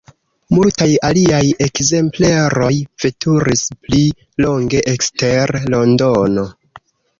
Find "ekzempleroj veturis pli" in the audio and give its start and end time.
1.65-4.01